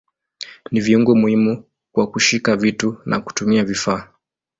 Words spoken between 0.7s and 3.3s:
Ni viungo muhimu kwa kushika vitu na